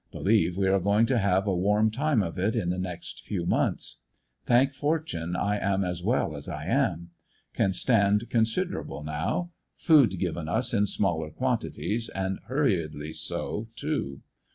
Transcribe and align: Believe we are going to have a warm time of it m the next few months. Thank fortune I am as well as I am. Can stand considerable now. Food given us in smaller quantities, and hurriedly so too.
Believe 0.11 0.57
we 0.57 0.67
are 0.67 0.79
going 0.79 1.05
to 1.05 1.19
have 1.19 1.45
a 1.45 1.55
warm 1.55 1.91
time 1.91 2.23
of 2.23 2.39
it 2.39 2.55
m 2.55 2.71
the 2.71 2.79
next 2.79 3.21
few 3.21 3.45
months. 3.45 4.01
Thank 4.47 4.73
fortune 4.73 5.35
I 5.35 5.59
am 5.59 5.83
as 5.85 6.01
well 6.01 6.35
as 6.35 6.49
I 6.49 6.65
am. 6.65 7.11
Can 7.53 7.71
stand 7.71 8.27
considerable 8.31 9.03
now. 9.03 9.51
Food 9.75 10.17
given 10.17 10.49
us 10.49 10.73
in 10.73 10.87
smaller 10.87 11.29
quantities, 11.29 12.09
and 12.09 12.39
hurriedly 12.47 13.13
so 13.13 13.69
too. 13.75 14.23